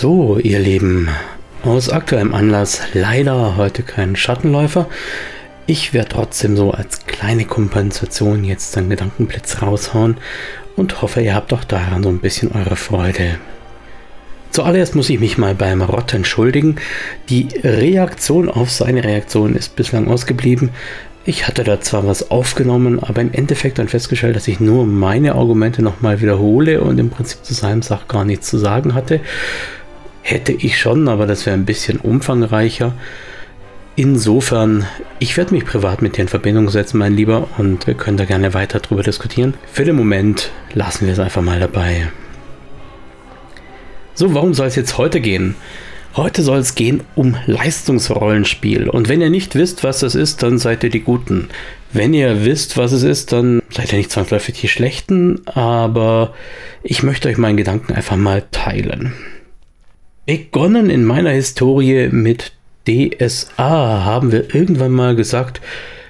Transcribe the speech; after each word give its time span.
So, 0.00 0.38
ihr 0.38 0.60
Lieben, 0.60 1.08
aus 1.64 1.88
aktuellem 1.90 2.32
Anlass 2.32 2.82
leider 2.94 3.56
heute 3.56 3.82
kein 3.82 4.14
Schattenläufer. 4.14 4.86
Ich 5.66 5.92
werde 5.92 6.10
trotzdem 6.10 6.56
so 6.56 6.70
als 6.70 7.06
kleine 7.06 7.44
Kompensation 7.44 8.44
jetzt 8.44 8.78
einen 8.78 8.90
Gedankenblitz 8.90 9.60
raushauen 9.60 10.18
und 10.76 11.02
hoffe, 11.02 11.20
ihr 11.20 11.34
habt 11.34 11.52
auch 11.52 11.64
daran 11.64 12.04
so 12.04 12.10
ein 12.10 12.20
bisschen 12.20 12.52
eure 12.52 12.76
Freude. 12.76 13.40
Zuallererst 14.52 14.94
muss 14.94 15.10
ich 15.10 15.18
mich 15.18 15.36
mal 15.36 15.56
beim 15.56 15.82
Rott 15.82 16.14
entschuldigen. 16.14 16.76
Die 17.28 17.48
Reaktion 17.64 18.48
auf 18.48 18.70
seine 18.70 19.02
Reaktion 19.02 19.56
ist 19.56 19.74
bislang 19.74 20.06
ausgeblieben. 20.06 20.70
Ich 21.24 21.48
hatte 21.48 21.64
da 21.64 21.80
zwar 21.80 22.06
was 22.06 22.30
aufgenommen, 22.30 23.02
aber 23.02 23.20
im 23.20 23.32
Endeffekt 23.32 23.80
dann 23.80 23.88
festgestellt, 23.88 24.36
dass 24.36 24.46
ich 24.46 24.60
nur 24.60 24.86
meine 24.86 25.34
Argumente 25.34 25.82
nochmal 25.82 26.20
wiederhole 26.20 26.82
und 26.82 27.00
im 27.00 27.10
Prinzip 27.10 27.44
zu 27.44 27.52
seinem 27.52 27.82
Sach 27.82 28.06
gar 28.06 28.24
nichts 28.24 28.48
zu 28.48 28.58
sagen 28.58 28.94
hatte. 28.94 29.20
Hätte 30.28 30.52
ich 30.52 30.78
schon, 30.78 31.08
aber 31.08 31.26
das 31.26 31.46
wäre 31.46 31.56
ein 31.56 31.64
bisschen 31.64 31.96
umfangreicher. 32.00 32.92
Insofern, 33.96 34.84
ich 35.20 35.38
werde 35.38 35.54
mich 35.54 35.64
privat 35.64 36.02
mit 36.02 36.18
dir 36.18 36.20
in 36.20 36.28
Verbindung 36.28 36.68
setzen, 36.68 36.98
mein 36.98 37.14
Lieber, 37.14 37.48
und 37.56 37.86
wir 37.86 37.94
können 37.94 38.18
da 38.18 38.26
gerne 38.26 38.52
weiter 38.52 38.80
drüber 38.80 39.02
diskutieren. 39.02 39.54
Für 39.72 39.86
den 39.86 39.96
Moment 39.96 40.50
lassen 40.74 41.06
wir 41.06 41.14
es 41.14 41.18
einfach 41.18 41.40
mal 41.40 41.58
dabei. 41.58 42.08
So, 44.12 44.34
warum 44.34 44.52
soll 44.52 44.66
es 44.66 44.76
jetzt 44.76 44.98
heute 44.98 45.22
gehen? 45.22 45.54
Heute 46.14 46.42
soll 46.42 46.58
es 46.58 46.74
gehen 46.74 47.04
um 47.14 47.34
Leistungsrollenspiel. 47.46 48.90
Und 48.90 49.08
wenn 49.08 49.22
ihr 49.22 49.30
nicht 49.30 49.54
wisst, 49.54 49.82
was 49.82 50.00
das 50.00 50.14
ist, 50.14 50.42
dann 50.42 50.58
seid 50.58 50.84
ihr 50.84 50.90
die 50.90 51.00
Guten. 51.00 51.48
Wenn 51.90 52.12
ihr 52.12 52.44
wisst, 52.44 52.76
was 52.76 52.92
es 52.92 53.02
ist, 53.02 53.32
dann 53.32 53.62
seid 53.70 53.92
ihr 53.92 53.98
nicht 53.98 54.12
zwangsläufig 54.12 54.60
die 54.60 54.68
Schlechten. 54.68 55.40
Aber 55.46 56.34
ich 56.82 57.02
möchte 57.02 57.30
euch 57.30 57.38
meinen 57.38 57.56
Gedanken 57.56 57.94
einfach 57.94 58.16
mal 58.16 58.44
teilen. 58.50 59.14
Begonnen 60.28 60.90
in 60.90 61.06
meiner 61.06 61.30
Historie 61.30 62.10
mit 62.10 62.52
DSA 62.86 64.04
haben 64.04 64.30
wir 64.30 64.54
irgendwann 64.54 64.92
mal 64.92 65.16
gesagt, 65.16 65.62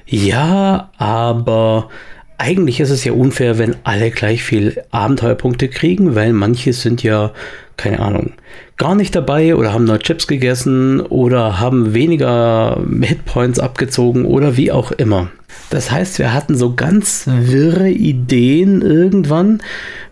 ja, 0.06 0.91
aber 0.98 1.88
eigentlich 2.36 2.80
ist 2.80 2.91
es 2.91 3.05
ja 3.05 3.12
unfair, 3.12 3.58
wenn 3.58 3.77
alle 3.84 4.11
gleich 4.11 4.42
viel 4.42 4.83
Abenteuerpunkte 4.91 5.69
kriegen, 5.69 6.16
weil 6.16 6.33
manche 6.33 6.72
sind 6.72 7.05
ja 7.05 7.33
keine 7.77 8.00
Ahnung, 8.00 8.33
gar 8.77 8.96
nicht 8.96 9.14
dabei 9.14 9.55
oder 9.55 9.72
haben 9.72 9.84
nur 9.84 10.00
Chips 10.00 10.27
gegessen 10.27 11.00
oder 11.00 11.61
haben 11.61 11.94
weniger 11.94 12.83
Hitpoints 13.00 13.61
abgezogen 13.61 14.24
oder 14.24 14.56
wie 14.56 14.72
auch 14.72 14.91
immer. 14.91 15.30
Das 15.70 15.91
heißt, 15.91 16.19
wir 16.19 16.33
hatten 16.33 16.56
so 16.56 16.75
ganz 16.75 17.25
wirre 17.27 17.91
Ideen 17.91 18.83
irgendwann. 18.83 19.62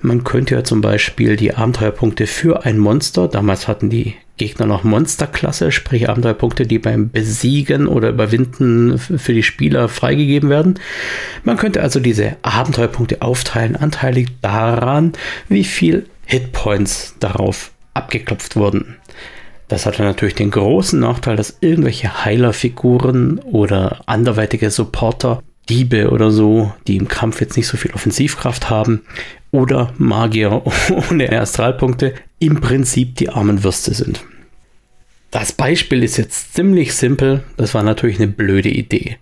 Man 0.01 0.25
könnte 0.25 0.55
ja 0.55 0.65
zum 0.65 0.81
Beispiel 0.81 1.37
die 1.37 1.55
Abenteuerpunkte 1.55 2.27
für 2.27 2.65
ein 2.65 2.79
Monster, 2.79 3.29
damals 3.29 3.67
hatten 3.67 3.89
die 3.89 4.15
Gegner 4.37 4.67
noch 4.67 4.85
Monsterklasse, 4.85 5.73
sprich 5.73 6.11
Abenteuerpunkte, 6.11 6.67
die 6.67 6.79
beim 6.79 7.11
Besiegen 7.11 7.87
oder 7.87 8.11
Überwinden 8.11 8.99
für 8.99 9.33
die 9.33 9.43
Spieler 9.43 9.89
freigegeben 9.89 10.51
werden. 10.51 10.79
Man 11.43 11.57
könnte 11.57 11.81
also 11.81 12.01
diese 12.01 12.37
Abenteuerpunkte 12.43 13.23
aufteilen, 13.23 13.77
anteilig 13.77 14.29
daran, 14.43 15.13
wie 15.49 15.65
viel 15.65 16.07
Hitpoints 16.27 17.15
darauf 17.19 17.73
abgeklopft 17.95 18.57
wurden. 18.57 18.97
Das 19.69 19.85
hatte 19.85 20.03
natürlich 20.03 20.37
den 20.37 20.51
großen 20.51 20.99
Nachteil, 21.01 21.37
dass 21.37 21.59
irgendwelche 21.61 22.25
Heilerfiguren 22.25 23.39
oder 23.41 24.01
anderweitige 24.07 24.71
Supporter, 24.71 25.43
Diebe 25.69 26.11
oder 26.11 26.31
so, 26.31 26.73
die 26.87 26.97
im 26.97 27.09
Kampf 27.09 27.41
jetzt 27.41 27.57
nicht 27.57 27.67
so 27.67 27.77
viel 27.77 27.93
Offensivkraft 27.93 28.71
haben, 28.71 29.03
oder 29.51 29.93
Magier 29.99 30.63
ohne 31.11 31.41
Astralpunkte, 31.41 32.15
im 32.39 32.61
Prinzip 32.61 33.17
die 33.17 33.31
armen 33.31 33.65
Würste 33.65 33.95
sind. 33.95 34.23
Das 35.31 35.53
Beispiel 35.53 36.05
ist 36.05 36.19
jetzt 36.19 36.55
ziemlich 36.55 36.95
simpel, 36.95 37.43
das 37.57 37.75
war 37.75 37.83
natürlich 37.83 38.19
eine 38.19 38.29
blöde 38.29 38.69
Idee, 38.69 39.17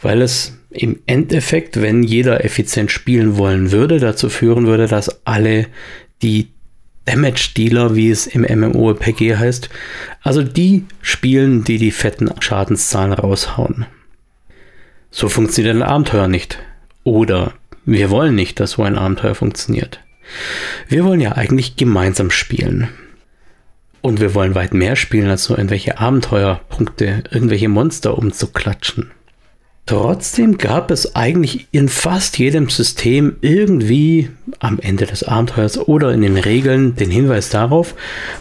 weil 0.00 0.22
es 0.22 0.58
im 0.70 0.98
Endeffekt, 1.06 1.80
wenn 1.80 2.02
jeder 2.02 2.44
effizient 2.44 2.90
spielen 2.90 3.36
wollen 3.36 3.70
würde, 3.70 4.00
dazu 4.00 4.28
führen 4.28 4.66
würde, 4.66 4.88
dass 4.88 5.24
alle 5.26 5.66
die 6.22 6.48
Damage-Dealer, 7.06 7.94
wie 7.94 8.10
es 8.10 8.26
im 8.26 8.42
MMORPG 8.42 9.36
heißt. 9.36 9.68
Also 10.22 10.42
die 10.42 10.86
spielen, 11.02 11.64
die 11.64 11.78
die 11.78 11.90
fetten 11.90 12.30
Schadenszahlen 12.40 13.12
raushauen. 13.12 13.86
So 15.10 15.28
funktioniert 15.28 15.76
ein 15.76 15.82
Abenteuer 15.82 16.28
nicht. 16.28 16.58
Oder 17.04 17.54
wir 17.84 18.10
wollen 18.10 18.34
nicht, 18.34 18.58
dass 18.60 18.72
so 18.72 18.82
ein 18.82 18.96
Abenteuer 18.96 19.34
funktioniert. 19.34 20.00
Wir 20.88 21.04
wollen 21.04 21.20
ja 21.20 21.32
eigentlich 21.32 21.76
gemeinsam 21.76 22.30
spielen. 22.30 22.88
Und 24.00 24.20
wir 24.20 24.34
wollen 24.34 24.54
weit 24.54 24.74
mehr 24.74 24.96
spielen, 24.96 25.30
als 25.30 25.48
nur 25.48 25.58
irgendwelche 25.58 25.98
Abenteuerpunkte, 25.98 27.24
irgendwelche 27.30 27.68
Monster 27.68 28.18
umzuklatschen. 28.18 29.10
Trotzdem 29.86 30.56
gab 30.56 30.90
es 30.90 31.14
eigentlich 31.14 31.66
in 31.70 31.90
fast 31.90 32.38
jedem 32.38 32.70
System 32.70 33.36
irgendwie 33.42 34.30
am 34.58 34.78
Ende 34.78 35.04
des 35.04 35.24
Abenteuers 35.24 35.76
oder 35.76 36.10
in 36.14 36.22
den 36.22 36.38
Regeln 36.38 36.96
den 36.96 37.10
Hinweis 37.10 37.50
darauf, 37.50 37.94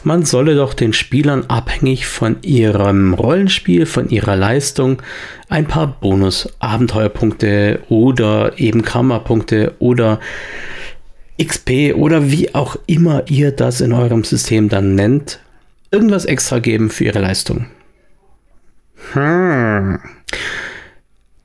man 0.05 0.23
solle 0.23 0.55
doch 0.55 0.73
den 0.73 0.93
Spielern 0.93 1.43
abhängig 1.49 2.07
von 2.07 2.37
ihrem 2.43 3.13
Rollenspiel, 3.13 3.85
von 3.85 4.09
ihrer 4.09 4.37
Leistung 4.37 5.01
ein 5.49 5.65
paar 5.65 5.87
Bonus-Abenteuerpunkte 5.87 7.81
oder 7.89 8.57
eben 8.57 8.81
Karma-Punkte 8.81 9.75
oder 9.79 10.21
XP 11.37 11.93
oder 11.93 12.31
wie 12.31 12.55
auch 12.55 12.77
immer 12.85 13.23
ihr 13.27 13.51
das 13.51 13.81
in 13.81 13.91
eurem 13.91 14.23
System 14.23 14.69
dann 14.69 14.95
nennt, 14.95 15.39
irgendwas 15.91 16.23
extra 16.23 16.59
geben 16.59 16.89
für 16.89 17.03
ihre 17.03 17.19
Leistung. 17.19 17.65
Hm. 19.11 19.99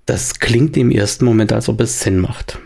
Das 0.08 0.38
klingt 0.38 0.78
im 0.78 0.90
ersten 0.90 1.26
Moment, 1.26 1.52
als 1.52 1.68
ob 1.68 1.82
es 1.82 2.00
Sinn 2.00 2.18
macht. 2.18 2.58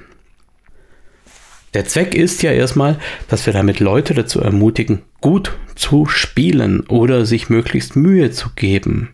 Der 1.75 1.85
Zweck 1.87 2.15
ist 2.15 2.41
ja 2.45 2.53
erstmal, 2.53 3.01
dass 3.27 3.47
wir 3.47 3.53
damit 3.53 3.81
Leute 3.81 4.15
dazu 4.15 4.41
ermutigen, 4.41 5.03
gut 5.21 5.51
zu 5.75 6.07
spielen 6.07 6.87
oder 6.87 7.27
sich 7.27 7.51
möglichst 7.51 7.97
Mühe 7.97 8.31
zu 8.31 8.51
geben. 8.55 9.09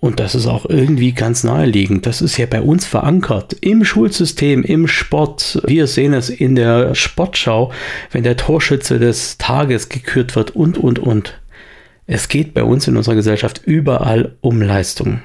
Und 0.00 0.18
das 0.18 0.34
ist 0.34 0.46
auch 0.46 0.64
irgendwie 0.64 1.12
ganz 1.12 1.44
naheliegend. 1.44 2.06
Das 2.06 2.22
ist 2.22 2.38
ja 2.38 2.46
bei 2.46 2.62
uns 2.62 2.86
verankert 2.86 3.54
im 3.60 3.84
Schulsystem, 3.84 4.62
im 4.62 4.88
Sport. 4.88 5.60
Wir 5.66 5.86
sehen 5.86 6.14
es 6.14 6.30
in 6.30 6.54
der 6.54 6.94
Sportschau, 6.94 7.70
wenn 8.12 8.22
der 8.22 8.38
Torschütze 8.38 8.98
des 8.98 9.36
Tages 9.36 9.90
gekürt 9.90 10.36
wird 10.36 10.52
und, 10.56 10.78
und, 10.78 10.98
und. 10.98 11.38
Es 12.06 12.28
geht 12.28 12.54
bei 12.54 12.64
uns 12.64 12.88
in 12.88 12.96
unserer 12.96 13.16
Gesellschaft 13.16 13.60
überall 13.66 14.36
um 14.40 14.62
Leistung. 14.62 15.20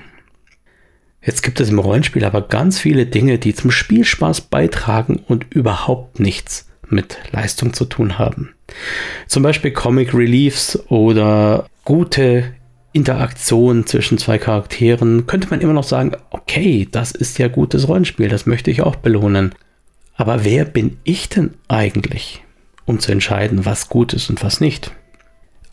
Jetzt 1.22 1.44
gibt 1.44 1.60
es 1.60 1.70
im 1.70 1.80
Rollenspiel 1.80 2.24
aber 2.24 2.42
ganz 2.42 2.80
viele 2.80 3.06
Dinge, 3.06 3.40
die 3.40 3.54
zum 3.54 3.72
Spielspaß 3.72 4.42
beitragen 4.42 5.22
und 5.28 5.54
überhaupt 5.54 6.20
nichts 6.20 6.68
mit 6.88 7.18
Leistung 7.32 7.74
zu 7.74 7.86
tun 7.86 8.18
haben. 8.18 8.54
Zum 9.28 9.44
Beispiel 9.44 9.72
Comic 9.72 10.14
Reliefs 10.14 10.80
oder 10.88 11.68
gute 11.84 12.54
Interaktion 12.94 13.86
zwischen 13.86 14.18
zwei 14.18 14.38
Charakteren. 14.38 15.28
Könnte 15.28 15.50
man 15.50 15.62
immer 15.62 15.74
noch 15.74 15.84
sagen, 15.84 16.14
okay, 16.32 16.88
das 16.90 17.12
ist 17.12 17.38
ja 17.38 17.48
gutes 17.48 17.88
Rollenspiel, 17.88 18.30
das 18.30 18.46
möchte 18.46 18.72
ich 18.72 18.82
auch 18.82 18.96
belohnen. 18.96 19.54
Aber 20.16 20.44
wer 20.44 20.66
bin 20.66 20.98
ich 21.04 21.30
denn 21.30 21.54
eigentlich, 21.68 22.44
um 22.86 23.00
zu 23.00 23.12
entscheiden, 23.12 23.66
was 23.66 23.90
gut 23.90 24.14
ist 24.14 24.30
und 24.30 24.44
was 24.44 24.60
nicht? 24.60 24.92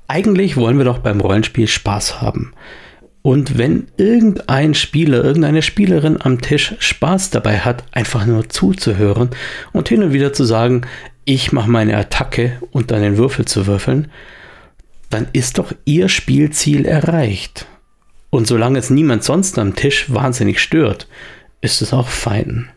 Eigentlich 0.09 0.57
wollen 0.57 0.79
wir 0.79 0.85
doch 0.85 0.99
beim 0.99 1.21
Rollenspiel 1.21 1.67
Spaß 1.67 2.21
haben. 2.21 2.53
Und 3.27 3.59
wenn 3.59 3.89
irgendein 3.97 4.75
Spieler, 4.75 5.25
irgendeine 5.25 5.61
Spielerin 5.61 6.23
am 6.23 6.41
Tisch 6.41 6.77
Spaß 6.79 7.31
dabei 7.31 7.59
hat, 7.59 7.83
einfach 7.91 8.25
nur 8.25 8.49
zuzuhören 8.49 9.31
und 9.73 9.89
hin 9.89 10.05
und 10.05 10.13
wieder 10.13 10.33
zu 10.33 10.45
sagen, 10.45 10.83
ich 11.25 11.51
mache 11.51 11.69
meine 11.69 11.97
Attacke 11.97 12.53
und 12.71 12.93
dann 12.93 13.03
den 13.03 13.17
Würfel 13.19 13.45
zu 13.45 13.67
würfeln, 13.67 14.13
dann 15.11 15.27
ist 15.33 15.59
doch 15.59 15.73
ihr 15.85 16.09
Spielziel 16.09 16.87
erreicht. 16.87 17.67
Und 18.31 18.47
solange 18.47 18.79
es 18.79 18.91
niemand 18.91 19.25
sonst 19.25 19.59
am 19.59 19.75
Tisch 19.75 20.07
wahnsinnig 20.15 20.61
stört, 20.61 21.09
ist 21.63 21.83
es 21.83 21.93
auch 21.93 22.07
fein. 22.07 22.69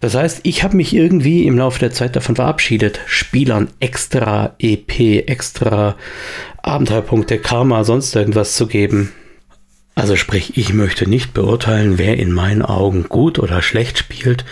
Das 0.00 0.14
heißt, 0.14 0.40
ich 0.44 0.62
habe 0.62 0.78
mich 0.78 0.94
irgendwie 0.94 1.46
im 1.46 1.58
Laufe 1.58 1.80
der 1.80 1.92
Zeit 1.92 2.16
davon 2.16 2.36
verabschiedet, 2.36 3.00
Spielern 3.04 3.68
extra 3.80 4.54
EP, 4.58 5.28
extra 5.28 5.94
Abenteuerpunkte, 6.62 7.38
Karma, 7.38 7.84
sonst 7.84 8.16
irgendwas 8.16 8.56
zu 8.56 8.66
geben. 8.66 9.12
Also 9.98 10.14
sprich, 10.14 10.58
ich 10.58 10.74
möchte 10.74 11.08
nicht 11.08 11.32
beurteilen, 11.32 11.96
wer 11.96 12.18
in 12.18 12.30
meinen 12.30 12.60
Augen 12.60 13.04
gut 13.08 13.38
oder 13.38 13.62
schlecht 13.62 13.96
spielt. 13.96 14.44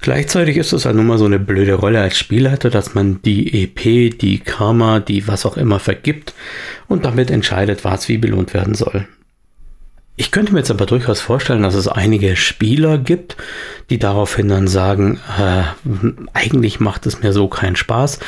Gleichzeitig 0.00 0.56
ist 0.56 0.72
es 0.72 0.86
halt 0.86 0.96
nun 0.96 1.06
mal 1.06 1.18
so 1.18 1.26
eine 1.26 1.38
blöde 1.38 1.74
Rolle 1.74 2.00
als 2.00 2.18
Spielleiter, 2.18 2.70
dass 2.70 2.94
man 2.94 3.20
die 3.20 3.64
EP, 3.64 4.18
die 4.18 4.38
Karma, 4.38 4.98
die 4.98 5.28
was 5.28 5.44
auch 5.44 5.58
immer 5.58 5.78
vergibt 5.78 6.32
und 6.88 7.04
damit 7.04 7.30
entscheidet, 7.30 7.84
was 7.84 8.08
wie 8.08 8.16
belohnt 8.16 8.54
werden 8.54 8.74
soll. 8.74 9.06
Ich 10.20 10.32
könnte 10.32 10.52
mir 10.52 10.58
jetzt 10.58 10.72
aber 10.72 10.84
durchaus 10.84 11.20
vorstellen, 11.20 11.62
dass 11.62 11.76
es 11.76 11.86
einige 11.86 12.34
Spieler 12.34 12.98
gibt, 12.98 13.36
die 13.88 14.00
daraufhin 14.00 14.48
dann 14.48 14.66
sagen, 14.66 15.20
äh, 15.38 15.62
eigentlich 16.34 16.80
macht 16.80 17.06
es 17.06 17.22
mir 17.22 17.32
so 17.32 17.46
keinen 17.46 17.76
Spaß, 17.76 18.18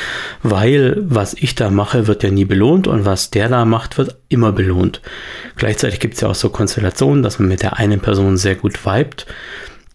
weil 0.41 0.95
was 1.03 1.33
ich 1.33 1.53
da 1.53 1.69
mache, 1.69 2.07
wird 2.07 2.23
ja 2.23 2.31
nie 2.31 2.45
belohnt 2.45 2.87
und 2.87 3.03
was 3.03 3.29
der 3.29 3.49
da 3.49 3.65
macht, 3.65 3.97
wird 3.97 4.15
immer 4.29 4.53
belohnt. 4.53 5.01
Gleichzeitig 5.57 5.99
gibt 5.99 6.13
es 6.13 6.21
ja 6.21 6.29
auch 6.29 6.35
so 6.35 6.49
Konstellationen, 6.49 7.23
dass 7.23 7.39
man 7.39 7.49
mit 7.49 7.61
der 7.61 7.77
einen 7.77 7.99
Person 7.99 8.37
sehr 8.37 8.55
gut 8.55 8.85
vibet. 8.85 9.25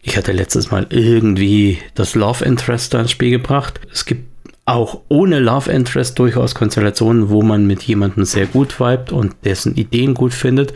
Ich 0.02 0.18
hatte 0.18 0.32
letztes 0.32 0.70
Mal 0.70 0.86
irgendwie 0.90 1.78
das 1.94 2.14
Love 2.14 2.44
Interest 2.44 2.92
da 2.92 3.00
ins 3.00 3.10
Spiel 3.10 3.30
gebracht. 3.30 3.80
Es 3.90 4.04
gibt 4.04 4.28
auch 4.66 5.00
ohne 5.08 5.38
Love 5.38 5.72
Interest 5.72 6.18
durchaus 6.18 6.54
Konstellationen, 6.54 7.30
wo 7.30 7.40
man 7.40 7.66
mit 7.66 7.84
jemandem 7.84 8.26
sehr 8.26 8.44
gut 8.44 8.78
vibet 8.78 9.12
und 9.12 9.34
dessen 9.44 9.76
Ideen 9.76 10.12
gut 10.12 10.34
findet 10.34 10.74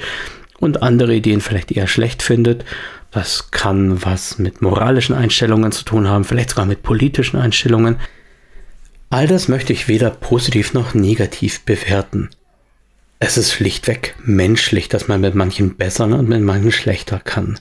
und 0.60 0.82
andere 0.82 1.14
Ideen 1.14 1.40
vielleicht 1.40 1.72
eher 1.72 1.88
schlecht 1.88 2.22
findet. 2.22 2.64
Das 3.10 3.50
kann 3.50 4.04
was 4.04 4.38
mit 4.38 4.62
moralischen 4.62 5.16
Einstellungen 5.16 5.72
zu 5.72 5.84
tun 5.84 6.06
haben, 6.06 6.24
vielleicht 6.24 6.50
sogar 6.50 6.66
mit 6.66 6.82
politischen 6.82 7.38
Einstellungen. 7.38 7.96
All 9.08 9.26
das 9.26 9.48
möchte 9.48 9.72
ich 9.72 9.88
weder 9.88 10.10
positiv 10.10 10.72
noch 10.72 10.94
negativ 10.94 11.64
bewerten. 11.64 12.30
Es 13.18 13.36
ist 13.36 13.52
schlichtweg 13.52 14.14
menschlich, 14.24 14.88
dass 14.88 15.08
man 15.08 15.20
mit 15.20 15.34
manchen 15.34 15.74
besser 15.76 16.04
und 16.04 16.28
mit 16.28 16.40
manchen 16.42 16.70
schlechter 16.72 17.18
kann. 17.18 17.58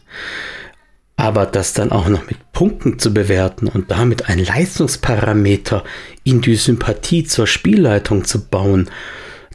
Aber 1.16 1.46
das 1.46 1.74
dann 1.74 1.92
auch 1.92 2.08
noch 2.08 2.28
mit 2.28 2.54
Punkten 2.54 2.98
zu 2.98 3.14
bewerten 3.14 3.68
und 3.68 3.92
damit 3.92 4.30
ein 4.30 4.40
Leistungsparameter 4.40 5.84
in 6.24 6.40
die 6.40 6.56
Sympathie 6.56 7.26
zur 7.26 7.46
Spielleitung 7.46 8.24
zu 8.24 8.46
bauen, 8.46 8.90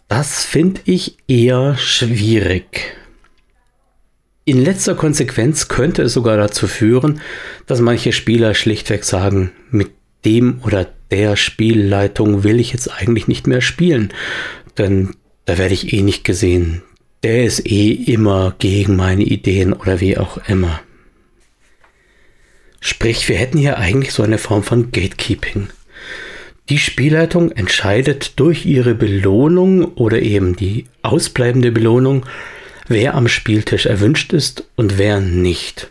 das 0.08 0.44
finde 0.44 0.82
ich 0.84 1.16
eher 1.26 1.76
schwierig. 1.78 2.96
In 4.46 4.62
letzter 4.62 4.94
Konsequenz 4.94 5.68
könnte 5.68 6.02
es 6.02 6.12
sogar 6.12 6.36
dazu 6.36 6.66
führen, 6.66 7.20
dass 7.66 7.80
manche 7.80 8.12
Spieler 8.12 8.54
schlichtweg 8.54 9.04
sagen, 9.04 9.52
mit 9.70 9.90
dem 10.24 10.60
oder 10.64 10.86
der 11.10 11.36
Spielleitung 11.36 12.44
will 12.44 12.60
ich 12.60 12.72
jetzt 12.72 12.88
eigentlich 12.88 13.26
nicht 13.26 13.46
mehr 13.46 13.62
spielen, 13.62 14.12
denn 14.76 15.14
da 15.46 15.56
werde 15.56 15.74
ich 15.74 15.92
eh 15.92 16.02
nicht 16.02 16.24
gesehen. 16.24 16.82
Der 17.22 17.44
ist 17.44 17.66
eh 17.66 17.90
immer 17.90 18.54
gegen 18.58 18.96
meine 18.96 19.22
Ideen 19.22 19.72
oder 19.72 20.00
wie 20.00 20.18
auch 20.18 20.38
immer. 20.46 20.80
Sprich, 22.80 23.26
wir 23.30 23.36
hätten 23.36 23.56
hier 23.56 23.78
eigentlich 23.78 24.12
so 24.12 24.22
eine 24.22 24.36
Form 24.36 24.62
von 24.62 24.92
Gatekeeping. 24.92 25.68
Die 26.68 26.78
Spielleitung 26.78 27.50
entscheidet 27.52 28.38
durch 28.38 28.66
ihre 28.66 28.94
Belohnung 28.94 29.84
oder 29.94 30.20
eben 30.20 30.54
die 30.54 30.84
ausbleibende 31.00 31.72
Belohnung, 31.72 32.26
wer 32.86 33.14
am 33.14 33.28
Spieltisch 33.28 33.86
erwünscht 33.86 34.32
ist 34.32 34.64
und 34.76 34.98
wer 34.98 35.20
nicht. 35.20 35.90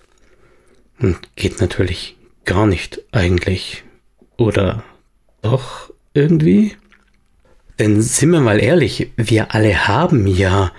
Und 0.99 1.17
geht 1.35 1.59
natürlich 1.59 2.15
gar 2.45 2.67
nicht 2.67 3.01
eigentlich. 3.11 3.83
Oder 4.37 4.83
doch 5.41 5.91
irgendwie? 6.13 6.75
Denn 7.79 8.01
sind 8.01 8.31
wir 8.31 8.41
mal 8.41 8.61
ehrlich, 8.61 9.11
wir 9.15 9.53
alle 9.53 9.87
haben 9.87 10.27
ja 10.27 10.71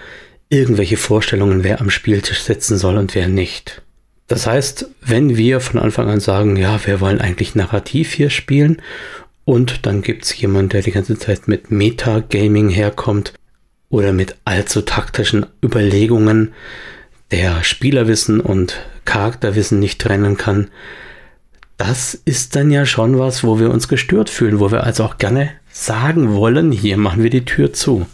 irgendwelche 0.48 0.96
Vorstellungen, 0.96 1.64
wer 1.64 1.80
am 1.80 1.90
Spieltisch 1.90 2.42
sitzen 2.42 2.78
soll 2.78 2.96
und 2.96 3.14
wer 3.14 3.28
nicht. 3.28 3.82
Das 4.26 4.46
heißt, 4.46 4.88
wenn 5.02 5.36
wir 5.36 5.60
von 5.60 5.80
Anfang 5.80 6.08
an 6.08 6.20
sagen, 6.20 6.56
ja, 6.56 6.80
wir 6.86 7.00
wollen 7.00 7.20
eigentlich 7.20 7.54
narrativ 7.54 8.12
hier 8.12 8.30
spielen 8.30 8.80
und 9.44 9.84
dann 9.84 10.00
gibt 10.00 10.24
es 10.24 10.38
jemanden, 10.38 10.70
der 10.70 10.82
die 10.82 10.92
ganze 10.92 11.18
Zeit 11.18 11.48
mit 11.48 11.70
Metagaming 11.70 12.70
herkommt, 12.70 13.34
oder 13.94 14.12
mit 14.12 14.34
allzu 14.44 14.80
taktischen 14.80 15.46
Überlegungen 15.62 16.52
der 17.30 17.62
Spielerwissen 17.62 18.40
und 18.40 18.82
Charakterwissen 19.04 19.78
nicht 19.78 20.00
trennen 20.00 20.36
kann, 20.36 20.68
das 21.76 22.14
ist 22.24 22.56
dann 22.56 22.72
ja 22.72 22.86
schon 22.86 23.20
was, 23.20 23.44
wo 23.44 23.60
wir 23.60 23.70
uns 23.70 23.86
gestört 23.86 24.30
fühlen, 24.30 24.58
wo 24.58 24.72
wir 24.72 24.82
also 24.82 25.04
auch 25.04 25.18
gerne 25.18 25.50
sagen 25.70 26.34
wollen, 26.34 26.72
hier 26.72 26.96
machen 26.96 27.22
wir 27.22 27.30
die 27.30 27.44
Tür 27.44 27.72
zu. 27.72 28.06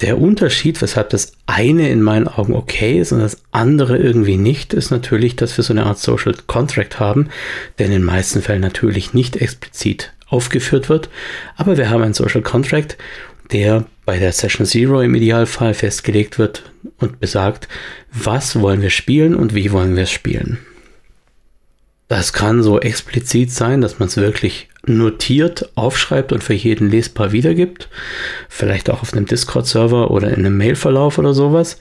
Der 0.00 0.20
Unterschied, 0.20 0.80
weshalb 0.80 1.10
das 1.10 1.32
eine 1.46 1.88
in 1.88 2.00
meinen 2.00 2.28
Augen 2.28 2.54
okay 2.54 3.00
ist 3.00 3.10
und 3.10 3.18
das 3.18 3.38
andere 3.50 3.98
irgendwie 3.98 4.36
nicht, 4.36 4.74
ist 4.74 4.92
natürlich, 4.92 5.34
dass 5.34 5.56
wir 5.56 5.64
so 5.64 5.72
eine 5.72 5.86
Art 5.86 5.98
Social 5.98 6.36
Contract 6.46 7.00
haben, 7.00 7.30
der 7.80 7.86
in 7.86 7.92
den 7.92 8.04
meisten 8.04 8.42
Fällen 8.42 8.60
natürlich 8.60 9.12
nicht 9.12 9.34
explizit 9.34 10.12
aufgeführt 10.28 10.88
wird, 10.88 11.08
aber 11.56 11.76
wir 11.76 11.90
haben 11.90 12.02
ein 12.02 12.14
Social 12.14 12.42
Contract, 12.42 12.96
der 13.52 13.84
bei 14.04 14.18
der 14.18 14.32
Session 14.32 14.66
Zero 14.66 15.02
im 15.02 15.14
Idealfall 15.14 15.74
festgelegt 15.74 16.38
wird 16.38 16.70
und 16.98 17.20
besagt, 17.20 17.68
was 18.12 18.60
wollen 18.60 18.82
wir 18.82 18.90
spielen 18.90 19.34
und 19.34 19.54
wie 19.54 19.72
wollen 19.72 19.96
wir 19.96 20.04
es 20.04 20.10
spielen. 20.10 20.58
Das 22.08 22.32
kann 22.32 22.62
so 22.62 22.80
explizit 22.80 23.50
sein, 23.50 23.82
dass 23.82 23.98
man 23.98 24.08
es 24.08 24.16
wirklich 24.16 24.68
notiert, 24.86 25.70
aufschreibt 25.74 26.32
und 26.32 26.42
für 26.42 26.54
jeden 26.54 26.90
lesbar 26.90 27.32
wiedergibt. 27.32 27.90
Vielleicht 28.48 28.88
auch 28.88 29.02
auf 29.02 29.12
einem 29.12 29.26
Discord-Server 29.26 30.10
oder 30.10 30.28
in 30.28 30.46
einem 30.46 30.56
Mailverlauf 30.56 31.18
oder 31.18 31.34
sowas. 31.34 31.78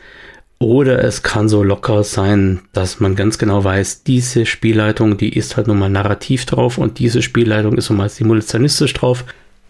Oder 0.60 1.04
es 1.04 1.24
kann 1.24 1.48
so 1.48 1.64
locker 1.64 2.04
sein, 2.04 2.62
dass 2.74 3.00
man 3.00 3.16
ganz 3.16 3.38
genau 3.38 3.64
weiß, 3.64 4.04
diese 4.04 4.46
Spielleitung, 4.46 5.16
die 5.16 5.38
ist 5.38 5.56
halt 5.56 5.68
nun 5.68 5.80
mal 5.80 5.90
narrativ 5.90 6.46
drauf 6.46 6.78
und 6.78 7.00
diese 7.00 7.22
Spielleitung 7.22 7.78
ist 7.78 7.90
nun 7.90 8.00
mal 8.00 8.10
simulationistisch 8.10 8.94
drauf 8.94 9.24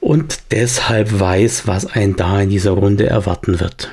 und 0.07 0.39
deshalb 0.51 1.19
weiß, 1.19 1.67
was 1.67 1.85
ein 1.85 2.15
da 2.15 2.41
in 2.41 2.49
dieser 2.49 2.71
Runde 2.71 3.07
erwarten 3.07 3.59
wird. 3.59 3.91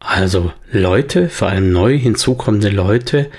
Also 0.00 0.52
Leute, 0.72 1.28
vor 1.28 1.50
allem 1.50 1.70
neu 1.70 1.96
hinzukommende 1.96 2.68
Leute 2.68 3.30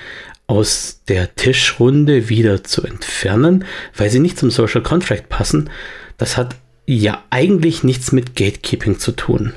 aus 0.46 1.02
der 1.08 1.34
Tischrunde 1.34 2.30
wieder 2.30 2.64
zu 2.64 2.82
entfernen, 2.84 3.66
weil 3.94 4.08
sie 4.08 4.20
nicht 4.20 4.38
zum 4.38 4.50
Social 4.50 4.82
Contract 4.82 5.28
passen, 5.28 5.68
das 6.16 6.38
hat 6.38 6.56
ja 6.86 7.22
eigentlich 7.28 7.84
nichts 7.84 8.12
mit 8.12 8.34
Gatekeeping 8.34 8.98
zu 8.98 9.12
tun. 9.12 9.52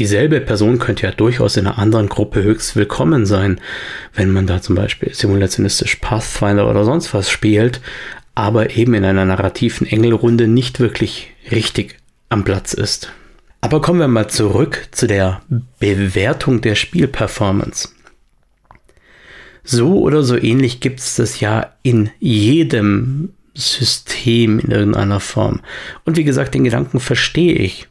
Dieselbe 0.00 0.40
Person 0.40 0.78
könnte 0.80 1.06
ja 1.06 1.12
durchaus 1.12 1.56
in 1.56 1.66
einer 1.66 1.78
anderen 1.78 2.08
Gruppe 2.08 2.42
höchst 2.42 2.74
willkommen 2.74 3.26
sein, 3.26 3.60
wenn 4.14 4.32
man 4.32 4.46
da 4.48 4.60
zum 4.60 4.74
Beispiel 4.74 5.14
simulationistisch 5.14 5.96
Pathfinder 5.96 6.68
oder 6.68 6.84
sonst 6.84 7.14
was 7.14 7.30
spielt, 7.30 7.80
aber 8.34 8.76
eben 8.76 8.94
in 8.94 9.04
einer 9.04 9.24
narrativen 9.24 9.86
Engelrunde 9.86 10.48
nicht 10.48 10.80
wirklich 10.80 11.28
richtig 11.50 11.96
am 12.28 12.44
Platz 12.44 12.72
ist. 12.72 13.12
Aber 13.60 13.80
kommen 13.80 14.00
wir 14.00 14.08
mal 14.08 14.28
zurück 14.28 14.88
zu 14.90 15.06
der 15.06 15.42
Bewertung 15.78 16.60
der 16.60 16.74
Spielperformance. 16.74 17.90
So 19.62 20.00
oder 20.00 20.22
so 20.22 20.36
ähnlich 20.36 20.80
gibt 20.80 21.00
es 21.00 21.16
das 21.16 21.40
ja 21.40 21.74
in 21.82 22.10
jedem 22.18 23.34
System 23.54 24.58
in 24.58 24.70
irgendeiner 24.70 25.20
Form. 25.20 25.60
Und 26.04 26.16
wie 26.16 26.24
gesagt, 26.24 26.54
den 26.54 26.64
Gedanken 26.64 27.00
verstehe 27.00 27.54
ich. 27.54 27.86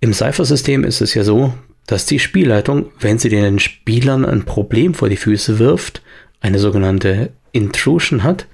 Im 0.00 0.12
Cypher-System 0.12 0.84
ist 0.84 1.00
es 1.00 1.14
ja 1.14 1.24
so, 1.24 1.54
dass 1.86 2.04
die 2.04 2.18
Spielleitung, 2.18 2.92
wenn 3.00 3.18
sie 3.18 3.30
den 3.30 3.58
Spielern 3.58 4.24
ein 4.24 4.44
Problem 4.44 4.92
vor 4.92 5.08
die 5.08 5.16
Füße 5.16 5.58
wirft, 5.58 6.02
eine 6.40 6.58
sogenannte 6.58 7.32
Intrusion 7.52 8.22
hat, 8.22 8.46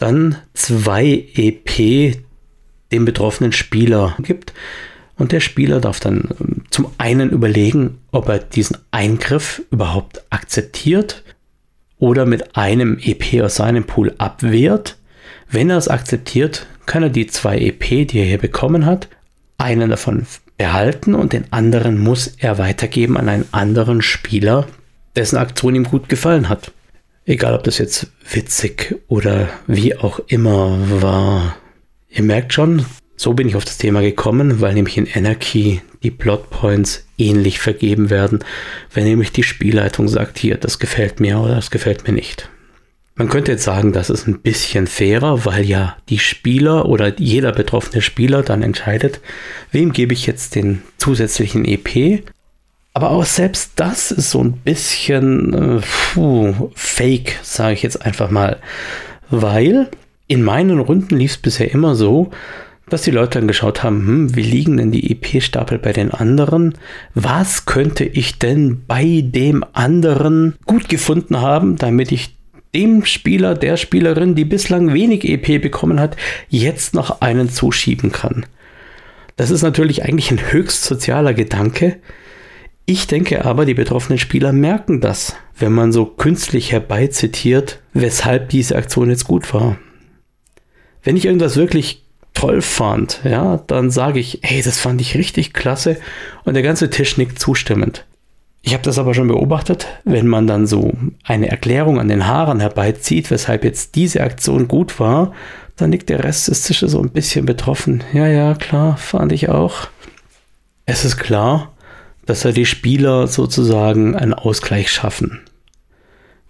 dann 0.00 0.36
zwei 0.54 1.26
EP 1.34 2.16
dem 2.92 3.04
betroffenen 3.04 3.52
Spieler 3.52 4.16
gibt. 4.20 4.52
Und 5.16 5.32
der 5.32 5.40
Spieler 5.40 5.80
darf 5.80 6.00
dann 6.00 6.30
ähm, 6.40 6.62
zum 6.70 6.90
einen 6.98 7.30
überlegen, 7.30 7.98
ob 8.10 8.28
er 8.28 8.38
diesen 8.38 8.78
Eingriff 8.90 9.62
überhaupt 9.70 10.24
akzeptiert 10.30 11.22
oder 11.98 12.24
mit 12.24 12.56
einem 12.56 12.98
EP 12.98 13.42
aus 13.42 13.56
seinem 13.56 13.84
Pool 13.84 14.14
abwehrt. 14.18 14.96
Wenn 15.50 15.68
er 15.68 15.76
es 15.76 15.88
akzeptiert, 15.88 16.66
kann 16.86 17.02
er 17.02 17.10
die 17.10 17.26
zwei 17.26 17.58
EP, 17.58 18.08
die 18.08 18.18
er 18.18 18.24
hier 18.24 18.38
bekommen 18.38 18.86
hat, 18.86 19.08
einen 19.58 19.90
davon 19.90 20.26
behalten 20.56 21.14
und 21.14 21.32
den 21.32 21.52
anderen 21.52 21.98
muss 21.98 22.34
er 22.38 22.58
weitergeben 22.58 23.16
an 23.16 23.28
einen 23.28 23.48
anderen 23.52 24.00
Spieler, 24.00 24.66
dessen 25.16 25.36
Aktion 25.36 25.74
ihm 25.74 25.84
gut 25.84 26.08
gefallen 26.08 26.48
hat. 26.48 26.72
Egal, 27.26 27.54
ob 27.54 27.64
das 27.64 27.78
jetzt 27.78 28.08
witzig 28.30 28.96
oder 29.08 29.48
wie 29.66 29.96
auch 29.96 30.20
immer 30.26 30.78
war. 31.00 31.56
Ihr 32.08 32.22
merkt 32.22 32.52
schon, 32.52 32.86
so 33.16 33.34
bin 33.34 33.48
ich 33.48 33.56
auf 33.56 33.64
das 33.64 33.78
Thema 33.78 34.00
gekommen, 34.00 34.60
weil 34.60 34.74
nämlich 34.74 34.96
in 34.96 35.08
Anarchy 35.14 35.82
die 36.02 36.10
Plotpoints 36.10 37.06
ähnlich 37.18 37.58
vergeben 37.58 38.08
werden, 38.08 38.40
wenn 38.92 39.04
nämlich 39.04 39.32
die 39.32 39.42
Spielleitung 39.42 40.08
sagt, 40.08 40.38
hier, 40.38 40.56
das 40.56 40.78
gefällt 40.78 41.20
mir 41.20 41.38
oder 41.38 41.54
das 41.54 41.70
gefällt 41.70 42.06
mir 42.06 42.14
nicht. 42.14 42.48
Man 43.14 43.28
könnte 43.28 43.52
jetzt 43.52 43.64
sagen, 43.64 43.92
das 43.92 44.08
ist 44.08 44.26
ein 44.26 44.40
bisschen 44.40 44.86
fairer, 44.86 45.44
weil 45.44 45.66
ja 45.66 45.98
die 46.08 46.18
Spieler 46.18 46.86
oder 46.86 47.18
jeder 47.18 47.52
betroffene 47.52 48.00
Spieler 48.00 48.42
dann 48.42 48.62
entscheidet, 48.62 49.20
wem 49.70 49.92
gebe 49.92 50.14
ich 50.14 50.26
jetzt 50.26 50.54
den 50.54 50.80
zusätzlichen 50.96 51.66
EP 51.66 52.22
aber 52.92 53.10
auch 53.10 53.24
selbst 53.24 53.72
das 53.76 54.10
ist 54.10 54.30
so 54.30 54.42
ein 54.42 54.52
bisschen 54.52 55.78
äh, 55.78 55.80
puh, 56.14 56.70
fake, 56.74 57.36
sage 57.42 57.74
ich 57.74 57.82
jetzt 57.82 58.04
einfach 58.04 58.30
mal. 58.30 58.58
Weil 59.30 59.88
in 60.26 60.42
meinen 60.42 60.80
Runden 60.80 61.16
lief 61.16 61.32
es 61.32 61.38
bisher 61.38 61.70
immer 61.72 61.94
so, 61.94 62.30
dass 62.88 63.02
die 63.02 63.12
Leute 63.12 63.38
dann 63.38 63.48
geschaut 63.48 63.82
haben, 63.82 64.06
hm, 64.06 64.36
wie 64.36 64.42
liegen 64.42 64.76
denn 64.76 64.90
die 64.90 65.12
EP-Stapel 65.12 65.78
bei 65.78 65.92
den 65.92 66.10
anderen? 66.10 66.74
Was 67.14 67.64
könnte 67.64 68.04
ich 68.04 68.38
denn 68.38 68.82
bei 68.86 69.22
dem 69.24 69.64
anderen 69.72 70.56
gut 70.66 70.88
gefunden 70.88 71.40
haben, 71.40 71.76
damit 71.76 72.10
ich 72.10 72.34
dem 72.74 73.04
Spieler, 73.04 73.54
der 73.54 73.76
Spielerin, 73.76 74.34
die 74.34 74.44
bislang 74.44 74.92
wenig 74.92 75.24
EP 75.24 75.60
bekommen 75.60 75.98
hat, 75.98 76.16
jetzt 76.48 76.94
noch 76.94 77.20
einen 77.20 77.48
zuschieben 77.48 78.12
kann. 78.12 78.46
Das 79.36 79.50
ist 79.50 79.62
natürlich 79.62 80.04
eigentlich 80.04 80.30
ein 80.30 80.52
höchst 80.52 80.84
sozialer 80.84 81.34
Gedanke. 81.34 81.96
Ich 82.90 83.06
denke 83.06 83.44
aber, 83.44 83.66
die 83.66 83.74
betroffenen 83.74 84.18
Spieler 84.18 84.52
merken 84.52 85.00
das, 85.00 85.36
wenn 85.56 85.70
man 85.70 85.92
so 85.92 86.06
künstlich 86.06 86.72
herbeizitiert, 86.72 87.78
weshalb 87.92 88.48
diese 88.48 88.74
Aktion 88.74 89.10
jetzt 89.10 89.26
gut 89.26 89.54
war. 89.54 89.76
Wenn 91.04 91.16
ich 91.16 91.26
irgendwas 91.26 91.54
wirklich 91.54 92.02
toll 92.34 92.60
fand, 92.62 93.20
ja, 93.22 93.58
dann 93.68 93.92
sage 93.92 94.18
ich, 94.18 94.40
hey, 94.42 94.60
das 94.60 94.80
fand 94.80 95.00
ich 95.00 95.14
richtig 95.16 95.52
klasse 95.52 95.98
und 96.42 96.54
der 96.54 96.64
ganze 96.64 96.90
Tisch 96.90 97.16
nickt 97.16 97.38
zustimmend. 97.38 98.06
Ich 98.60 98.72
habe 98.72 98.82
das 98.82 98.98
aber 98.98 99.14
schon 99.14 99.28
beobachtet, 99.28 99.86
wenn 100.02 100.26
man 100.26 100.48
dann 100.48 100.66
so 100.66 100.92
eine 101.22 101.48
Erklärung 101.48 102.00
an 102.00 102.08
den 102.08 102.26
Haaren 102.26 102.58
herbeizieht, 102.58 103.30
weshalb 103.30 103.62
jetzt 103.62 103.94
diese 103.94 104.20
Aktion 104.20 104.66
gut 104.66 104.98
war, 104.98 105.32
dann 105.76 105.90
nickt 105.90 106.08
der 106.08 106.24
Rest 106.24 106.48
des 106.48 106.64
Tisches 106.64 106.90
so 106.90 107.00
ein 107.00 107.10
bisschen 107.10 107.46
betroffen. 107.46 108.02
Ja, 108.12 108.26
ja, 108.26 108.54
klar, 108.54 108.96
fand 108.96 109.30
ich 109.30 109.48
auch. 109.48 109.86
Es 110.86 111.04
ist 111.04 111.18
klar, 111.18 111.70
dass 112.30 112.40
da 112.40 112.52
die 112.52 112.66
Spieler 112.66 113.26
sozusagen 113.26 114.16
einen 114.16 114.34
Ausgleich 114.34 114.90
schaffen. 114.90 115.40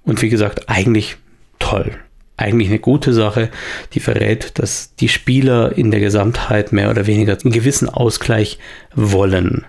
Und 0.04 0.22
wie 0.22 0.28
gesagt, 0.28 0.68
eigentlich 0.68 1.16
toll 1.58 1.98
eigentlich 2.40 2.68
eine 2.68 2.78
gute 2.78 3.12
Sache, 3.12 3.50
die 3.92 4.00
verrät, 4.00 4.58
dass 4.58 4.94
die 4.94 5.08
Spieler 5.08 5.76
in 5.76 5.90
der 5.90 6.00
Gesamtheit 6.00 6.72
mehr 6.72 6.90
oder 6.90 7.06
weniger 7.06 7.36
einen 7.44 7.52
gewissen 7.52 7.88
Ausgleich 7.88 8.58
wollen. 8.94 9.66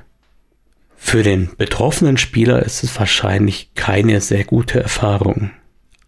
Für 0.95 1.21
den 1.23 1.49
betroffenen 1.57 2.17
Spieler 2.17 2.63
ist 2.63 2.83
es 2.83 2.97
wahrscheinlich 2.97 3.71
keine 3.75 4.21
sehr 4.21 4.45
gute 4.45 4.81
Erfahrung. 4.81 5.51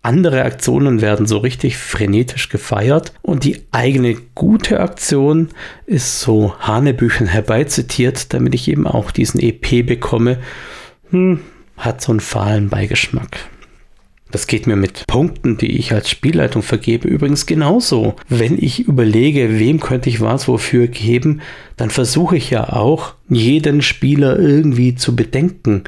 Andere 0.04 0.44
Aktionen 0.44 1.00
werden 1.00 1.28
so 1.28 1.38
richtig 1.38 1.78
frenetisch 1.78 2.50
gefeiert 2.50 3.14
und 3.22 3.46
die 3.46 3.62
eigene 3.72 4.16
gute 4.36 4.82
Aktion 4.82 5.48
ist 5.86 6.20
so 6.20 6.56
Hanebüchen 6.60 7.26
herbeizitiert, 7.28 8.34
damit 8.34 8.54
ich 8.54 8.68
eben 8.68 8.86
auch 8.86 9.12
diesen 9.12 9.40
EP 9.40 9.86
bekomme. 9.86 10.40
Hm, 11.12 11.40
hat 11.78 12.02
so 12.02 12.12
einen 12.12 12.20
fahlen 12.20 12.68
Beigeschmack. 12.68 13.50
Das 14.30 14.48
geht 14.48 14.68
mir 14.68 14.76
mit 14.76 15.06
Punkten, 15.08 15.58
die 15.58 15.78
ich 15.78 15.94
als 15.94 16.10
Spielleitung 16.10 16.64
vergebe, 16.64 17.08
übrigens 17.08 17.46
genauso. 17.46 18.16
Wenn 18.28 18.58
ich 18.58 18.80
überlege, 18.88 19.60
wem 19.60 19.80
könnte 19.80 20.10
ich 20.10 20.22
was 20.22 20.48
wofür 20.48 20.88
geben, 20.88 21.42
dann 21.78 21.92
versuche 21.92 22.36
ich 22.36 22.50
ja 22.50 22.74
auch, 22.74 23.14
jeden 23.30 23.82
Spieler 23.84 24.38
irgendwie 24.38 24.96
zu 24.96 25.16
bedenken. 25.16 25.84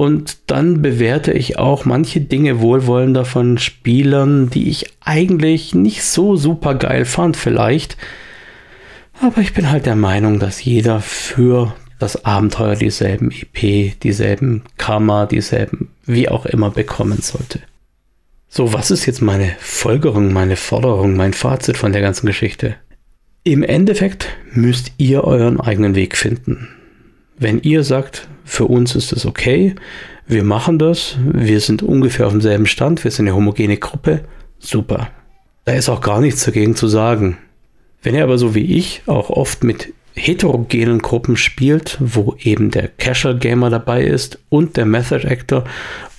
Und 0.00 0.38
dann 0.50 0.80
bewerte 0.80 1.30
ich 1.30 1.58
auch 1.58 1.84
manche 1.84 2.22
Dinge 2.22 2.62
wohlwollender 2.62 3.26
von 3.26 3.58
Spielern, 3.58 4.48
die 4.48 4.70
ich 4.70 4.86
eigentlich 5.00 5.74
nicht 5.74 6.04
so 6.04 6.36
super 6.36 6.74
geil 6.74 7.04
fand, 7.04 7.36
vielleicht. 7.36 7.98
Aber 9.20 9.42
ich 9.42 9.52
bin 9.52 9.70
halt 9.70 9.84
der 9.84 9.96
Meinung, 9.96 10.38
dass 10.38 10.64
jeder 10.64 11.02
für 11.02 11.74
das 11.98 12.24
Abenteuer 12.24 12.76
dieselben 12.76 13.30
EP, 13.30 14.00
dieselben 14.00 14.62
Karma, 14.78 15.26
dieselben 15.26 15.90
wie 16.06 16.30
auch 16.30 16.46
immer 16.46 16.70
bekommen 16.70 17.18
sollte. 17.20 17.60
So, 18.48 18.72
was 18.72 18.90
ist 18.90 19.04
jetzt 19.04 19.20
meine 19.20 19.54
Folgerung, 19.58 20.32
meine 20.32 20.56
Forderung, 20.56 21.14
mein 21.14 21.34
Fazit 21.34 21.76
von 21.76 21.92
der 21.92 22.00
ganzen 22.00 22.24
Geschichte? 22.24 22.74
Im 23.44 23.62
Endeffekt 23.62 24.28
müsst 24.54 24.92
ihr 24.96 25.24
euren 25.24 25.60
eigenen 25.60 25.94
Weg 25.94 26.16
finden. 26.16 26.68
Wenn 27.40 27.62
ihr 27.62 27.84
sagt, 27.84 28.28
für 28.44 28.66
uns 28.66 28.94
ist 28.94 29.14
es 29.14 29.24
okay, 29.24 29.74
wir 30.26 30.44
machen 30.44 30.78
das, 30.78 31.16
wir 31.24 31.60
sind 31.60 31.82
ungefähr 31.82 32.26
auf 32.26 32.32
demselben 32.32 32.66
Stand, 32.66 33.02
wir 33.02 33.10
sind 33.10 33.26
eine 33.26 33.34
homogene 33.34 33.78
Gruppe, 33.78 34.20
super. 34.58 35.08
Da 35.64 35.72
ist 35.72 35.88
auch 35.88 36.02
gar 36.02 36.20
nichts 36.20 36.44
dagegen 36.44 36.76
zu 36.76 36.86
sagen. 36.86 37.38
Wenn 38.02 38.14
ihr 38.14 38.24
aber 38.24 38.36
so 38.36 38.54
wie 38.54 38.76
ich 38.76 39.02
auch 39.06 39.30
oft 39.30 39.64
mit 39.64 39.94
heterogenen 40.14 40.98
Gruppen 40.98 41.38
spielt, 41.38 41.96
wo 41.98 42.36
eben 42.38 42.70
der 42.70 42.88
Casual 42.88 43.38
Gamer 43.38 43.70
dabei 43.70 44.04
ist 44.04 44.38
und 44.50 44.76
der 44.76 44.84
Method 44.84 45.26
Actor 45.26 45.64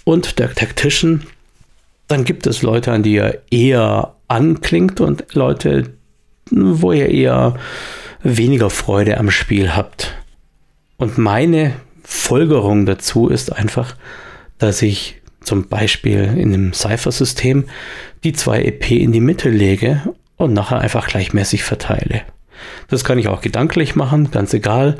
und 0.03 0.39
der 0.39 0.51
Tactician, 0.55 1.21
dann 2.07 2.23
gibt 2.23 2.47
es 2.47 2.63
Leute, 2.63 2.91
an 2.91 3.03
die 3.03 3.13
ihr 3.13 3.43
eher 3.51 4.15
anklingt 4.27 4.99
und 4.99 5.35
Leute, 5.35 5.91
wo 6.49 6.91
ihr 6.91 7.09
eher 7.09 7.59
weniger 8.23 8.71
Freude 8.71 9.19
am 9.19 9.29
Spiel 9.29 9.75
habt. 9.75 10.10
Und 11.01 11.17
meine 11.17 11.73
Folgerung 12.03 12.85
dazu 12.85 13.27
ist 13.27 13.51
einfach, 13.51 13.95
dass 14.59 14.83
ich 14.83 15.19
zum 15.39 15.67
Beispiel 15.67 16.25
in 16.37 16.53
einem 16.53 16.73
Cypher-System 16.73 17.63
die 18.23 18.33
zwei 18.33 18.61
EP 18.61 18.91
in 18.91 19.11
die 19.11 19.19
Mitte 19.19 19.49
lege 19.49 20.03
und 20.37 20.53
nachher 20.53 20.79
einfach 20.79 21.07
gleichmäßig 21.07 21.63
verteile. 21.63 22.21
Das 22.87 23.03
kann 23.03 23.17
ich 23.17 23.29
auch 23.29 23.41
gedanklich 23.41 23.95
machen, 23.95 24.29
ganz 24.29 24.53
egal. 24.53 24.97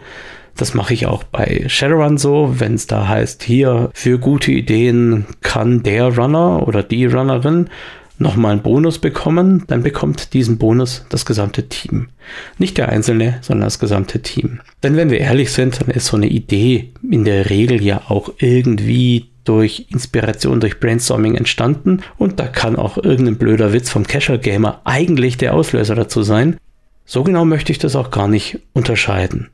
Das 0.58 0.74
mache 0.74 0.96
ich 0.96 1.06
auch 1.06 1.24
bei 1.24 1.66
Shadowrun 1.68 2.18
so, 2.18 2.56
wenn 2.58 2.74
es 2.74 2.88
da 2.88 3.08
heißt, 3.08 3.44
hier 3.44 3.92
für 3.94 4.18
gute 4.18 4.52
Ideen 4.52 5.28
kann 5.42 5.84
der 5.84 6.18
Runner 6.18 6.68
oder 6.68 6.82
die 6.82 7.06
Runnerin 7.06 7.70
nochmal 8.18 8.54
einen 8.54 8.62
Bonus 8.62 9.00
bekommen, 9.00 9.64
dann 9.68 9.84
bekommt 9.84 10.34
diesen 10.34 10.58
Bonus 10.58 11.06
das 11.10 11.26
gesamte 11.26 11.68
Team. 11.70 12.10
Nicht 12.58 12.78
der 12.78 12.90
Einzelne, 12.90 13.40
sondern 13.42 13.66
das 13.66 13.80
gesamte 13.80 14.22
Team. 14.22 14.60
Denn 14.84 14.96
wenn 14.96 15.10
wir 15.10 15.20
ehrlich 15.20 15.52
sind, 15.52 15.82
dann 15.82 15.90
ist 15.90 16.08
so 16.08 16.18
eine 16.18 16.28
Idee 16.28 16.92
in 17.10 17.26
der 17.26 17.50
Regel 17.50 17.82
ja 17.82 18.04
auch 18.08 18.34
irgendwie 18.38 19.28
durch 19.44 19.88
Inspiration, 19.90 20.60
durch 20.60 20.80
Brainstorming 20.80 21.36
entstanden 21.36 22.02
und 22.18 22.40
da 22.40 22.48
kann 22.48 22.76
auch 22.76 22.98
irgendein 22.98 23.38
blöder 23.38 23.74
Witz 23.74 23.90
vom 23.90 24.06
Casual 24.06 24.40
Gamer 24.40 24.82
eigentlich 24.84 25.38
der 25.38 25.56
Auslöser 25.56 25.96
dazu 25.96 26.22
sein. 26.22 26.58
So 27.06 27.24
genau 27.24 27.46
möchte 27.46 27.72
ich 27.72 27.80
das 27.80 27.96
auch 27.96 28.12
gar 28.12 28.28
nicht 28.28 28.60
unterscheiden. 28.74 29.50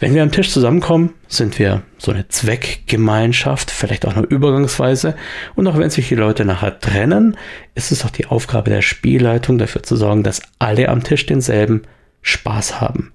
Wenn 0.00 0.14
wir 0.14 0.22
am 0.22 0.30
Tisch 0.30 0.50
zusammenkommen, 0.52 1.14
sind 1.26 1.58
wir 1.58 1.82
so 1.98 2.12
eine 2.12 2.28
Zweckgemeinschaft, 2.28 3.70
vielleicht 3.72 4.06
auch 4.06 4.14
nur 4.14 4.28
übergangsweise. 4.28 5.16
Und 5.56 5.66
auch 5.66 5.76
wenn 5.76 5.90
sich 5.90 6.06
die 6.06 6.14
Leute 6.14 6.44
nachher 6.44 6.78
trennen, 6.78 7.36
ist 7.74 7.90
es 7.90 8.04
auch 8.04 8.10
die 8.10 8.26
Aufgabe 8.26 8.70
der 8.70 8.82
Spielleitung, 8.82 9.58
dafür 9.58 9.82
zu 9.82 9.96
sorgen, 9.96 10.22
dass 10.22 10.42
alle 10.60 10.88
am 10.88 11.02
Tisch 11.02 11.26
denselben 11.26 11.82
Spaß 12.22 12.80
haben. 12.80 13.12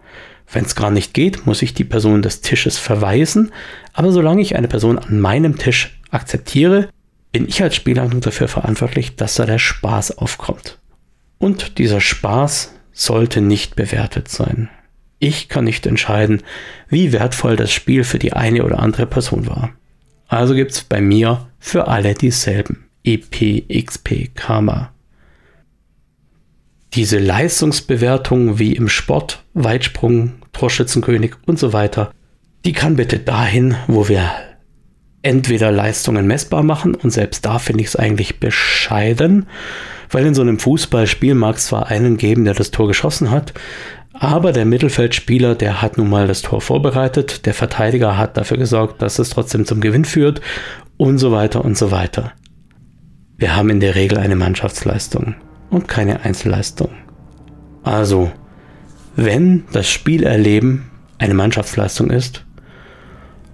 Wenn 0.51 0.65
es 0.65 0.75
gar 0.75 0.91
nicht 0.91 1.13
geht, 1.13 1.45
muss 1.45 1.61
ich 1.61 1.73
die 1.73 1.85
Person 1.85 2.21
des 2.21 2.41
Tisches 2.41 2.77
verweisen. 2.77 3.53
Aber 3.93 4.11
solange 4.11 4.41
ich 4.41 4.57
eine 4.57 4.67
Person 4.67 4.99
an 4.99 5.21
meinem 5.21 5.57
Tisch 5.57 5.97
akzeptiere, 6.11 6.89
bin 7.31 7.47
ich 7.47 7.63
als 7.63 7.75
Spielleitung 7.75 8.19
dafür 8.19 8.49
verantwortlich, 8.49 9.15
dass 9.15 9.35
da 9.35 9.45
der 9.45 9.57
Spaß 9.57 10.17
aufkommt. 10.17 10.79
Und 11.39 11.77
dieser 11.77 12.01
Spaß 12.01 12.73
sollte 12.91 13.39
nicht 13.39 13.75
bewertet 13.77 14.27
sein. 14.27 14.69
Ich 15.23 15.47
kann 15.47 15.63
nicht 15.63 15.85
entscheiden, 15.85 16.43
wie 16.89 17.13
wertvoll 17.13 17.55
das 17.55 17.71
Spiel 17.71 18.03
für 18.03 18.19
die 18.19 18.33
eine 18.33 18.65
oder 18.65 18.79
andere 18.79 19.05
Person 19.05 19.47
war. 19.47 19.71
Also 20.27 20.53
gibt 20.53 20.71
es 20.71 20.83
bei 20.83 20.99
mir 20.99 21.47
für 21.59 21.87
alle 21.87 22.13
dieselben 22.13 22.89
EP, 23.05 23.63
XP, 23.85 24.35
Karma. 24.35 24.91
Diese 26.93 27.19
Leistungsbewertung 27.19 28.59
wie 28.59 28.73
im 28.73 28.89
Sport, 28.89 29.45
Weitsprung, 29.53 30.33
Torschützenkönig 30.51 31.35
und 31.45 31.57
so 31.57 31.71
weiter, 31.71 32.11
die 32.65 32.73
kann 32.73 32.97
bitte 32.97 33.17
dahin, 33.17 33.77
wo 33.87 34.09
wir 34.09 34.29
entweder 35.21 35.71
Leistungen 35.71 36.27
messbar 36.27 36.63
machen 36.63 36.95
und 36.95 37.11
selbst 37.11 37.45
da 37.45 37.59
finde 37.59 37.79
ich 37.79 37.87
es 37.87 37.95
eigentlich 37.95 38.41
bescheiden, 38.41 39.45
weil 40.09 40.25
in 40.25 40.33
so 40.33 40.41
einem 40.41 40.59
Fußballspiel 40.59 41.33
mag 41.33 41.55
es 41.55 41.67
zwar 41.67 41.87
einen 41.87 42.17
geben, 42.17 42.43
der 42.43 42.55
das 42.55 42.71
Tor 42.71 42.89
geschossen 42.89 43.31
hat, 43.31 43.53
aber 44.13 44.51
der 44.51 44.65
Mittelfeldspieler, 44.65 45.55
der 45.55 45.81
hat 45.81 45.97
nun 45.97 46.09
mal 46.09 46.27
das 46.27 46.43
Tor 46.43 46.61
vorbereitet, 46.61 47.45
der 47.45 47.53
Verteidiger 47.53 48.17
hat 48.17 48.37
dafür 48.37 48.57
gesorgt, 48.57 49.01
dass 49.01 49.19
es 49.19 49.31
trotzdem 49.31 49.65
zum 49.65 49.81
Gewinn 49.81 50.05
führt 50.05 50.39
und 50.97 51.17
so 51.17 51.31
weiter 51.31 51.65
und 51.65 51.77
so 51.77 51.91
weiter. 51.91 52.31
Wir 53.37 53.55
haben 53.55 53.69
in 53.69 53.79
der 53.79 53.95
Regel 53.95 54.19
eine 54.19 54.35
Mannschaftsleistung 54.35 55.35
und 55.69 55.87
keine 55.87 56.21
Einzelleistung. 56.21 56.89
Also, 57.83 58.31
wenn 59.15 59.65
das 59.73 59.89
Spielerleben 59.89 60.89
eine 61.17 61.33
Mannschaftsleistung 61.33 62.09
ist, 62.09 62.45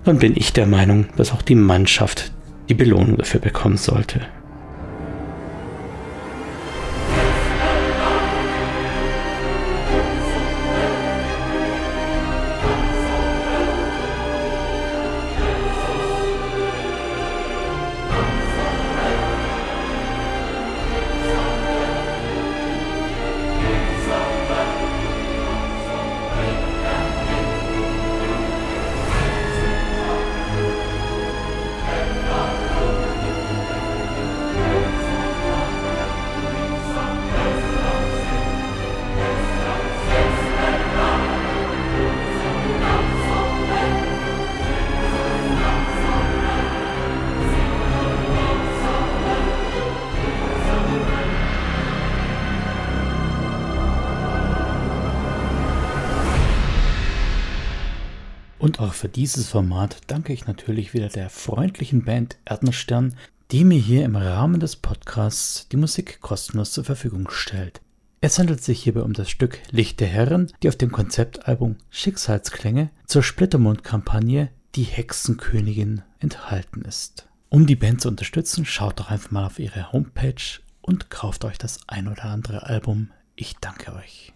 dann 0.03 0.19
bin 0.19 0.35
ich 0.35 0.53
der 0.53 0.67
Meinung, 0.67 1.07
dass 1.15 1.31
auch 1.31 1.41
die 1.41 1.55
Mannschaft 1.55 2.31
die 2.67 2.73
Belohnung 2.73 3.17
dafür 3.17 3.39
bekommen 3.39 3.77
sollte. 3.77 4.21
Und 58.59 58.81
auch 58.81 58.93
für 58.93 59.07
dieses 59.07 59.49
Format 59.49 60.01
danke 60.07 60.33
ich 60.33 60.45
natürlich 60.45 60.93
wieder 60.93 61.07
der 61.07 61.29
freundlichen 61.29 62.03
Band 62.03 62.37
Erdnerstern, 62.45 63.15
die 63.51 63.63
mir 63.63 63.79
hier 63.79 64.03
im 64.03 64.17
Rahmen 64.17 64.59
des 64.59 64.75
Podcasts 64.75 65.67
die 65.69 65.77
Musik 65.77 66.19
kostenlos 66.21 66.73
zur 66.73 66.83
Verfügung 66.83 67.29
stellt. 67.31 67.81
Es 68.21 68.37
handelt 68.37 68.61
sich 68.61 68.83
hierbei 68.83 69.01
um 69.01 69.13
das 69.13 69.29
Stück 69.29 69.59
Licht 69.71 70.01
der 70.01 70.09
Herren, 70.09 70.51
die 70.61 70.67
auf 70.67 70.75
dem 70.75 70.91
Konzeptalbum 70.91 71.77
Schicksalsklänge 71.89 72.89
zur 73.05 73.23
Splittermond-Kampagne 73.23 74.49
Die 74.75 74.83
Hexenkönigin 74.83 76.01
enthalten 76.19 76.81
ist. 76.81 77.29
Um 77.47 77.65
die 77.65 77.77
Band 77.77 78.01
zu 78.01 78.09
unterstützen, 78.09 78.65
schaut 78.65 78.99
doch 78.99 79.09
einfach 79.09 79.31
mal 79.31 79.45
auf 79.45 79.57
ihre 79.57 79.93
Homepage 79.93 80.59
und 80.81 81.09
kauft 81.09 81.45
euch 81.45 81.57
das 81.57 81.79
ein 81.87 82.09
oder 82.09 82.25
andere 82.25 82.63
Album. 82.63 83.09
Ich 83.35 83.55
danke 83.61 83.93
euch. 83.93 84.33